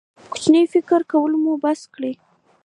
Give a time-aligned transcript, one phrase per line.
[0.31, 2.13] کوچنی فکر کول مو بس کړئ.